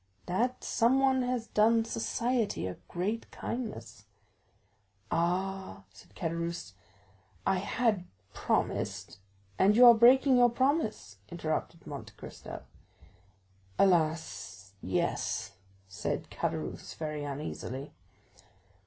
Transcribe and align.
"That 0.25 0.63
someone 0.63 1.21
has 1.21 1.45
done 1.45 1.85
society 1.85 2.65
a 2.65 2.73
great 2.87 3.29
kindness." 3.29 4.07
"Ah," 5.11 5.83
said 5.93 6.15
Caderousse, 6.15 6.73
"I 7.45 7.57
had 7.57 8.05
promised——" 8.33 9.19
"And 9.59 9.75
you 9.75 9.85
are 9.85 9.93
breaking 9.93 10.37
your 10.37 10.49
promise!" 10.49 11.17
interrupted 11.29 11.85
Monte 11.85 12.15
Cristo. 12.17 12.63
"Alas, 13.77 14.73
yes!" 14.81 15.51
said 15.87 16.31
Caderousse 16.31 16.95
very 16.95 17.23
uneasily. 17.23 17.91